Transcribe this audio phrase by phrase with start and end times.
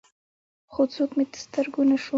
[0.71, 2.09] خو څوک مې تر سترګو نه شو.